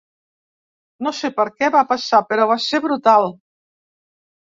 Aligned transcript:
No 1.07 1.11
sé 1.17 1.29
per 1.39 1.45
què 1.59 1.69
va 1.75 1.83
passar, 1.91 2.21
però 2.31 2.47
va 2.53 2.57
ser 2.69 2.81
brutal. 2.87 3.29